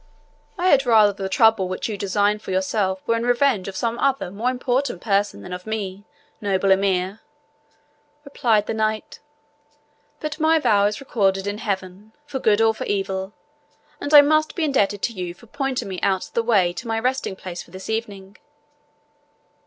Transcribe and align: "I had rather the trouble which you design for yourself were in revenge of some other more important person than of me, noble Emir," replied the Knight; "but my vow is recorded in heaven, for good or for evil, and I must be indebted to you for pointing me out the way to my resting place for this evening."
"I 0.57 0.69
had 0.69 0.87
rather 0.87 1.13
the 1.13 1.29
trouble 1.29 1.67
which 1.67 1.87
you 1.87 1.95
design 1.95 2.39
for 2.39 2.49
yourself 2.49 3.03
were 3.05 3.15
in 3.15 3.23
revenge 3.23 3.67
of 3.67 3.75
some 3.75 3.99
other 3.99 4.31
more 4.31 4.49
important 4.49 4.99
person 4.99 5.43
than 5.43 5.53
of 5.53 5.67
me, 5.67 6.05
noble 6.41 6.71
Emir," 6.71 7.19
replied 8.25 8.65
the 8.65 8.73
Knight; 8.73 9.19
"but 10.19 10.39
my 10.39 10.57
vow 10.57 10.87
is 10.87 11.01
recorded 11.01 11.45
in 11.45 11.59
heaven, 11.59 12.13
for 12.25 12.39
good 12.39 12.61
or 12.61 12.73
for 12.73 12.85
evil, 12.85 13.33
and 13.99 14.11
I 14.11 14.21
must 14.21 14.55
be 14.55 14.63
indebted 14.63 15.03
to 15.03 15.13
you 15.13 15.35
for 15.35 15.45
pointing 15.45 15.87
me 15.87 15.99
out 16.01 16.31
the 16.33 16.41
way 16.41 16.73
to 16.73 16.87
my 16.87 16.97
resting 16.99 17.35
place 17.35 17.61
for 17.61 17.69
this 17.69 17.87
evening." 17.87 18.37